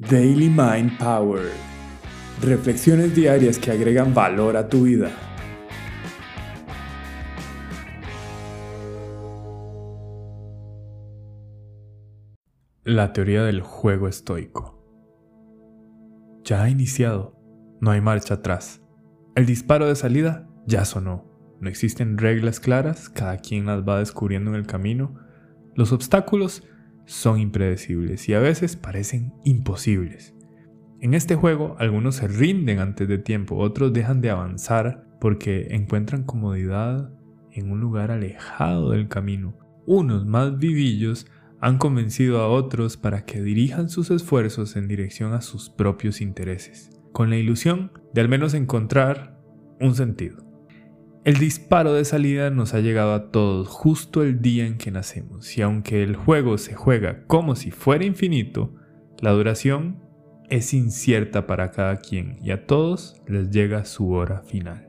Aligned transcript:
Daily 0.00 0.48
Mind 0.48 0.96
Power. 0.96 1.50
Reflexiones 2.40 3.16
diarias 3.16 3.58
que 3.58 3.72
agregan 3.72 4.14
valor 4.14 4.56
a 4.56 4.68
tu 4.68 4.84
vida. 4.84 5.10
La 12.84 13.12
teoría 13.12 13.42
del 13.42 13.60
juego 13.60 14.06
estoico. 14.06 14.80
Ya 16.44 16.62
ha 16.62 16.70
iniciado. 16.70 17.36
No 17.80 17.90
hay 17.90 18.00
marcha 18.00 18.34
atrás. 18.34 18.80
El 19.34 19.46
disparo 19.46 19.88
de 19.88 19.96
salida 19.96 20.48
ya 20.64 20.84
sonó. 20.84 21.24
No 21.60 21.68
existen 21.68 22.18
reglas 22.18 22.60
claras, 22.60 23.08
cada 23.08 23.38
quien 23.38 23.66
las 23.66 23.82
va 23.82 23.98
descubriendo 23.98 24.50
en 24.50 24.56
el 24.58 24.66
camino. 24.68 25.16
Los 25.74 25.90
obstáculos 25.90 26.62
son 27.08 27.40
impredecibles 27.40 28.28
y 28.28 28.34
a 28.34 28.38
veces 28.38 28.76
parecen 28.76 29.32
imposibles. 29.42 30.34
En 31.00 31.14
este 31.14 31.36
juego 31.36 31.74
algunos 31.78 32.16
se 32.16 32.28
rinden 32.28 32.80
antes 32.80 33.08
de 33.08 33.16
tiempo, 33.16 33.56
otros 33.56 33.94
dejan 33.94 34.20
de 34.20 34.30
avanzar 34.30 35.06
porque 35.18 35.68
encuentran 35.70 36.24
comodidad 36.24 37.10
en 37.50 37.72
un 37.72 37.80
lugar 37.80 38.10
alejado 38.10 38.90
del 38.90 39.08
camino. 39.08 39.56
Unos 39.86 40.26
más 40.26 40.58
vivillos 40.58 41.26
han 41.60 41.78
convencido 41.78 42.40
a 42.40 42.48
otros 42.48 42.98
para 42.98 43.24
que 43.24 43.42
dirijan 43.42 43.88
sus 43.88 44.10
esfuerzos 44.10 44.76
en 44.76 44.86
dirección 44.86 45.32
a 45.32 45.40
sus 45.40 45.70
propios 45.70 46.20
intereses, 46.20 46.90
con 47.12 47.30
la 47.30 47.36
ilusión 47.36 47.90
de 48.12 48.20
al 48.20 48.28
menos 48.28 48.52
encontrar 48.52 49.40
un 49.80 49.94
sentido. 49.94 50.47
El 51.28 51.34
disparo 51.34 51.92
de 51.92 52.06
salida 52.06 52.48
nos 52.48 52.72
ha 52.72 52.80
llegado 52.80 53.12
a 53.12 53.30
todos 53.30 53.68
justo 53.68 54.22
el 54.22 54.40
día 54.40 54.64
en 54.64 54.78
que 54.78 54.90
nacemos 54.90 55.58
y 55.58 55.60
aunque 55.60 56.02
el 56.02 56.16
juego 56.16 56.56
se 56.56 56.72
juega 56.72 57.26
como 57.26 57.54
si 57.54 57.70
fuera 57.70 58.06
infinito, 58.06 58.74
la 59.20 59.32
duración 59.32 60.02
es 60.48 60.72
incierta 60.72 61.46
para 61.46 61.70
cada 61.70 61.98
quien 61.98 62.38
y 62.42 62.50
a 62.50 62.64
todos 62.64 63.20
les 63.26 63.50
llega 63.50 63.84
su 63.84 64.10
hora 64.10 64.40
final. 64.40 64.88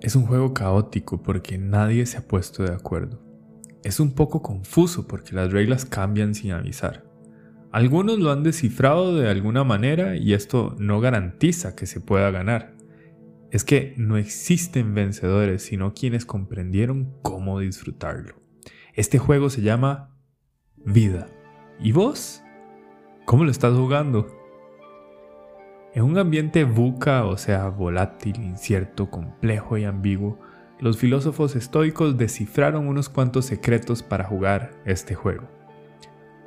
Es 0.00 0.16
un 0.16 0.26
juego 0.26 0.52
caótico 0.52 1.22
porque 1.22 1.56
nadie 1.56 2.04
se 2.06 2.18
ha 2.18 2.26
puesto 2.26 2.64
de 2.64 2.74
acuerdo. 2.74 3.22
Es 3.84 4.00
un 4.00 4.12
poco 4.12 4.42
confuso 4.42 5.06
porque 5.06 5.36
las 5.36 5.52
reglas 5.52 5.84
cambian 5.84 6.34
sin 6.34 6.50
avisar. 6.50 7.04
Algunos 7.70 8.18
lo 8.18 8.32
han 8.32 8.42
descifrado 8.42 9.16
de 9.16 9.30
alguna 9.30 9.62
manera 9.62 10.16
y 10.16 10.32
esto 10.32 10.74
no 10.80 10.98
garantiza 10.98 11.76
que 11.76 11.86
se 11.86 12.00
pueda 12.00 12.32
ganar 12.32 12.75
es 13.50 13.64
que 13.64 13.94
no 13.96 14.16
existen 14.16 14.94
vencedores, 14.94 15.62
sino 15.62 15.94
quienes 15.94 16.26
comprendieron 16.26 17.14
cómo 17.22 17.60
disfrutarlo. 17.60 18.36
Este 18.94 19.18
juego 19.18 19.50
se 19.50 19.62
llama 19.62 20.16
vida. 20.76 21.28
¿Y 21.78 21.92
vos? 21.92 22.42
¿Cómo 23.24 23.44
lo 23.44 23.50
estás 23.50 23.74
jugando? 23.74 24.26
En 25.94 26.02
un 26.02 26.18
ambiente 26.18 26.64
buca, 26.64 27.24
o 27.24 27.36
sea, 27.38 27.68
volátil, 27.68 28.36
incierto, 28.36 29.10
complejo 29.10 29.78
y 29.78 29.84
ambiguo, 29.84 30.38
los 30.78 30.98
filósofos 30.98 31.56
estoicos 31.56 32.18
descifraron 32.18 32.86
unos 32.86 33.08
cuantos 33.08 33.46
secretos 33.46 34.02
para 34.02 34.24
jugar 34.24 34.72
este 34.84 35.14
juego. 35.14 35.48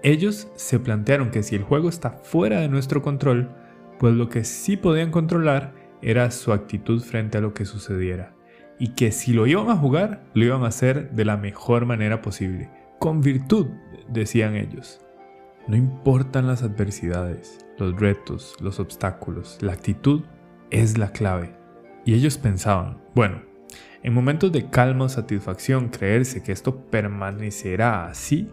Ellos 0.03 0.49
se 0.55 0.79
plantearon 0.79 1.31
que 1.31 1.43
si 1.43 1.55
el 1.55 1.63
juego 1.63 1.89
está 1.89 2.11
fuera 2.11 2.61
de 2.61 2.69
nuestro 2.69 3.01
control, 3.01 3.49
pues 3.97 4.13
lo 4.13 4.29
que 4.29 4.43
sí 4.43 4.77
podían 4.77 5.11
controlar 5.11 5.73
era 6.01 6.31
su 6.31 6.53
actitud 6.53 7.01
frente 7.01 7.37
a 7.37 7.41
lo 7.41 7.53
que 7.53 7.65
sucediera, 7.65 8.33
y 8.77 8.89
que 8.89 9.11
si 9.11 9.33
lo 9.33 9.47
iban 9.47 9.69
a 9.69 9.75
jugar, 9.75 10.23
lo 10.33 10.45
iban 10.45 10.63
a 10.63 10.67
hacer 10.67 11.11
de 11.11 11.25
la 11.25 11.37
mejor 11.37 11.85
manera 11.85 12.21
posible, 12.21 12.69
con 12.99 13.21
virtud, 13.21 13.67
decían 14.07 14.55
ellos. 14.55 15.01
No 15.67 15.75
importan 15.75 16.47
las 16.47 16.63
adversidades, 16.63 17.65
los 17.77 17.99
retos, 17.99 18.55
los 18.59 18.79
obstáculos, 18.79 19.57
la 19.61 19.73
actitud 19.73 20.23
es 20.71 20.97
la 20.97 21.11
clave. 21.11 21.55
Y 22.05 22.13
ellos 22.13 22.37
pensaban, 22.37 23.01
bueno, 23.13 23.43
en 24.01 24.13
momentos 24.13 24.51
de 24.51 24.69
calma 24.69 25.05
o 25.05 25.09
satisfacción 25.09 25.89
creerse 25.89 26.41
que 26.41 26.53
esto 26.53 26.85
permanecerá 26.85 28.07
así 28.07 28.49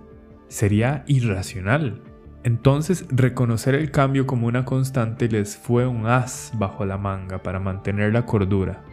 sería 0.49 1.05
irracional, 1.07 2.03
entonces, 2.47 3.07
reconocer 3.11 3.75
el 3.75 3.91
cambio 3.91 4.25
como 4.25 4.47
una 4.47 4.65
constante 4.65 5.29
les 5.29 5.57
fue 5.57 5.85
un 5.85 6.07
as 6.07 6.53
bajo 6.55 6.85
la 6.85 6.97
manga 6.97 7.43
para 7.43 7.59
mantener 7.59 8.13
la 8.13 8.25
cordura. 8.25 8.85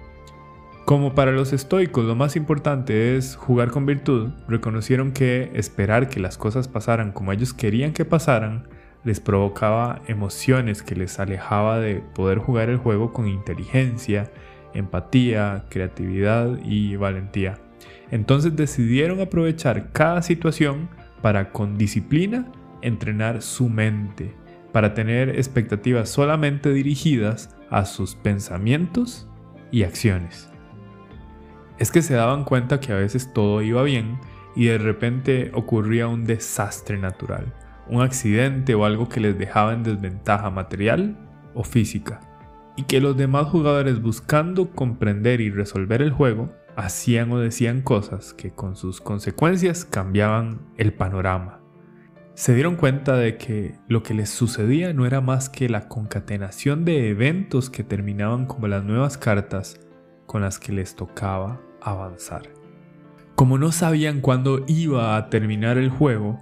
Como 0.86 1.14
para 1.14 1.32
los 1.32 1.54
estoicos 1.54 2.04
lo 2.04 2.16
más 2.16 2.36
importante 2.36 3.16
es 3.16 3.36
jugar 3.36 3.70
con 3.70 3.86
virtud, 3.86 4.32
reconocieron 4.48 5.12
que 5.12 5.52
esperar 5.54 6.10
que 6.10 6.20
las 6.20 6.36
cosas 6.36 6.68
pasaran 6.68 7.12
como 7.12 7.32
ellos 7.32 7.54
querían 7.54 7.94
que 7.94 8.06
pasaran 8.06 8.68
les 9.04 9.20
provocaba 9.20 10.02
emociones 10.08 10.82
que 10.82 10.96
les 10.96 11.20
alejaba 11.20 11.78
de 11.78 11.98
poder 12.16 12.40
jugar 12.40 12.72
el 12.72 12.78
juego 12.78 13.14
con 13.14 13.28
inteligencia, 13.28 14.32
empatía, 14.74 15.66
creatividad 15.70 16.58
y 16.66 16.96
valentía. 16.96 17.60
Entonces 18.10 18.56
decidieron 18.56 19.22
aprovechar 19.22 19.92
cada 19.92 20.24
situación 20.24 20.90
para 21.22 21.52
con 21.52 21.78
disciplina 21.78 22.48
entrenar 22.84 23.42
su 23.42 23.70
mente 23.70 24.36
para 24.74 24.94
tener 24.94 25.30
expectativas 25.30 26.10
solamente 26.10 26.74
dirigidas 26.74 27.56
a 27.70 27.86
sus 27.86 28.16
pensamientos 28.16 29.30
y 29.72 29.84
acciones. 29.84 30.50
Es 31.78 31.92
que 31.92 32.02
se 32.02 32.16
daban 32.16 32.44
cuenta 32.44 32.80
que 32.80 32.92
a 32.92 32.98
veces 32.98 33.32
todo 33.34 33.62
iba 33.62 33.84
bien 33.84 34.20
y 34.56 34.66
de 34.66 34.78
repente 34.78 35.52
ocurría 35.54 36.08
un 36.08 36.26
desastre 36.26 36.98
natural, 36.98 37.54
un 37.88 38.02
accidente 38.02 38.76
o 38.76 38.86
algo 38.86 39.10
que 39.10 39.20
les 39.20 39.38
dejaba 39.38 39.74
en 39.74 39.84
desventaja 39.84 40.50
material 40.50 41.18
o 41.54 41.64
física, 41.64 42.20
y 42.76 42.84
que 42.84 43.02
los 43.02 43.16
demás 43.16 43.48
jugadores 43.48 44.02
buscando 44.02 44.72
comprender 44.72 45.42
y 45.42 45.52
resolver 45.52 46.02
el 46.02 46.12
juego 46.12 46.52
hacían 46.76 47.32
o 47.32 47.40
decían 47.40 47.82
cosas 47.82 48.34
que 48.34 48.52
con 48.52 48.76
sus 48.76 49.02
consecuencias 49.02 49.86
cambiaban 49.86 50.62
el 50.78 50.94
panorama 50.94 51.63
se 52.36 52.56
dieron 52.56 52.76
cuenta 52.76 53.16
de 53.16 53.38
que 53.38 53.76
lo 53.88 54.02
que 54.02 54.16
les 54.16 54.30
sucedía 54.30 54.92
no 54.94 55.06
era 55.06 55.22
más 55.22 55.50
que 55.50 55.70
la 55.70 55.88
concatenación 55.88 56.84
de 56.84 57.10
eventos 57.10 57.70
que 57.70 57.84
terminaban 57.84 58.48
como 58.48 58.68
las 58.68 58.84
nuevas 58.84 59.18
cartas 59.18 59.80
con 60.26 60.42
las 60.42 60.60
que 60.60 60.72
les 60.72 60.96
tocaba 60.96 61.62
avanzar. 61.80 62.50
Como 63.36 63.58
no 63.58 63.72
sabían 63.72 64.22
cuándo 64.22 64.66
iba 64.68 65.16
a 65.16 65.30
terminar 65.30 65.78
el 65.78 65.90
juego, 65.90 66.40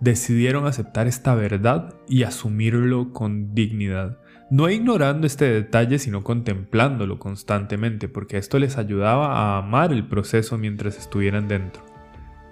decidieron 0.00 0.66
aceptar 0.66 1.06
esta 1.06 1.34
verdad 1.34 1.94
y 2.08 2.22
asumirlo 2.22 3.12
con 3.12 3.54
dignidad, 3.54 4.18
no 4.50 4.70
ignorando 4.70 5.26
este 5.26 5.46
detalle 5.46 5.98
sino 5.98 6.24
contemplándolo 6.24 7.18
constantemente, 7.18 8.08
porque 8.08 8.38
esto 8.38 8.58
les 8.58 8.78
ayudaba 8.78 9.36
a 9.36 9.58
amar 9.58 9.92
el 9.92 10.06
proceso 10.06 10.56
mientras 10.56 10.98
estuvieran 10.98 11.48
dentro. 11.48 11.82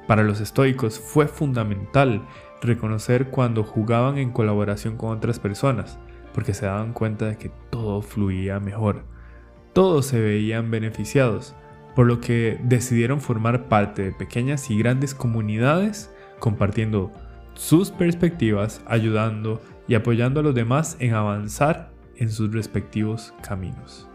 Para 0.07 0.25
los 0.25 0.41
estoicos 0.41 0.99
fue 0.99 1.27
fundamental 1.27 2.27
reconocer 2.62 3.28
cuando 3.28 3.65
jugaban 3.65 4.19
en 4.19 4.31
colaboración 4.31 4.97
con 4.97 5.11
otras 5.11 5.39
personas, 5.39 5.99
porque 6.33 6.55
se 6.55 6.67
daban 6.67 6.93
cuenta 6.93 7.27
de 7.27 7.37
que 7.37 7.50
todo 7.71 8.00
fluía 8.00 8.61
mejor. 8.61 9.05
Todos 9.73 10.06
se 10.06 10.21
veían 10.21 10.71
beneficiados, 10.71 11.55
por 11.95 12.06
lo 12.06 12.21
que 12.21 12.59
decidieron 12.62 13.21
formar 13.21 13.69
parte 13.69 14.03
de 14.03 14.12
pequeñas 14.12 14.71
y 14.71 14.78
grandes 14.78 15.15
comunidades 15.15 16.11
compartiendo 16.39 17.11
sus 17.55 17.91
perspectivas, 17.91 18.81
ayudando 18.87 19.61
y 19.89 19.94
apoyando 19.94 20.41
a 20.41 20.43
los 20.43 20.55
demás 20.55 20.97
en 21.00 21.15
avanzar 21.15 21.91
en 22.17 22.31
sus 22.31 22.53
respectivos 22.53 23.34
caminos. 23.47 24.09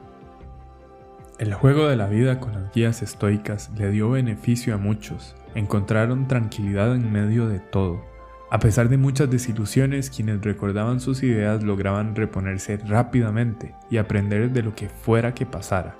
El 1.37 1.53
juego 1.53 1.87
de 1.87 1.97
la 1.97 2.07
vida 2.07 2.39
con 2.39 2.53
las 2.53 2.73
guías 2.73 3.03
estoicas 3.03 3.69
le 3.77 3.91
dio 3.91 4.09
beneficio 4.09 4.73
a 4.73 4.77
muchos, 4.77 5.35
encontraron 5.53 6.27
tranquilidad 6.27 6.95
en 6.95 7.11
medio 7.11 7.47
de 7.47 7.59
todo 7.59 8.16
a 8.49 8.59
pesar 8.59 8.87
de 8.87 8.97
muchas 8.97 9.29
desilusiones, 9.29 10.09
quienes 10.09 10.41
recordaban 10.41 11.01
sus 11.01 11.21
ideas 11.21 11.63
lograban 11.63 12.15
reponerse 12.15 12.77
rápidamente 12.77 13.75
y 13.89 13.97
aprender 13.97 14.51
de 14.51 14.63
lo 14.63 14.73
que 14.73 14.87
fuera 14.87 15.33
que 15.33 15.45
pasara. 15.45 15.97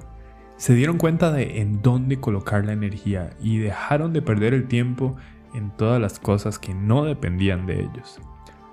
Se 0.55 0.73
dieron 0.73 0.97
cuenta 0.97 1.31
de 1.31 1.59
en 1.59 1.81
dónde 1.81 2.19
colocar 2.19 2.65
la 2.65 2.71
energía 2.71 3.31
y 3.41 3.57
dejaron 3.57 4.13
de 4.13 4.21
perder 4.21 4.53
el 4.53 4.67
tiempo 4.67 5.17
en 5.53 5.71
todas 5.71 6.01
las 6.01 6.19
cosas 6.19 6.57
que 6.57 6.73
no 6.73 7.03
dependían 7.03 7.65
de 7.65 7.81
ellos. 7.81 8.19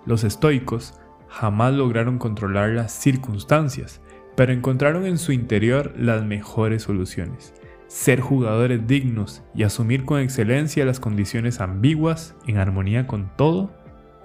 Los 0.06 0.22
estoicos 0.22 1.00
jamás 1.28 1.74
lograron 1.74 2.18
controlar 2.18 2.70
las 2.70 2.92
circunstancias, 2.92 4.00
pero 4.36 4.52
encontraron 4.52 5.04
en 5.04 5.18
su 5.18 5.32
interior 5.32 5.92
las 5.96 6.24
mejores 6.24 6.82
soluciones 6.82 7.54
ser 7.88 8.20
jugadores 8.20 8.86
dignos 8.86 9.42
y 9.54 9.62
asumir 9.62 10.04
con 10.04 10.20
excelencia 10.20 10.84
las 10.84 11.00
condiciones 11.00 11.60
ambiguas 11.60 12.34
en 12.46 12.58
armonía 12.58 13.06
con 13.06 13.30
todo 13.36 13.70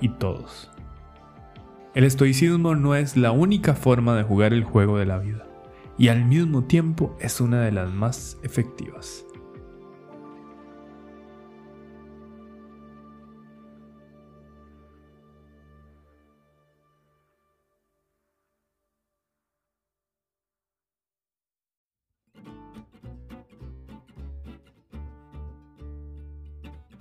y 0.02 0.10
todos. 0.10 0.72
El 1.96 2.04
estoicismo 2.04 2.76
no 2.76 2.96
es 2.96 3.18
la 3.18 3.32
única 3.32 3.74
forma 3.74 4.16
de 4.16 4.24
jugar 4.24 4.54
el 4.54 4.64
juego 4.64 4.98
de 4.98 5.06
la 5.06 5.18
vida, 5.18 5.46
y 5.98 6.08
al 6.08 6.24
mismo 6.24 6.64
tiempo 6.64 7.18
es 7.20 7.42
una 7.42 7.62
de 7.62 7.72
las 7.72 7.92
más 7.92 8.38
efectivas. 8.44 9.26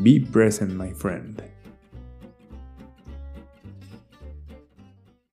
Be 0.00 0.18
present, 0.18 0.72
my 0.72 0.92
friend. 0.92 1.51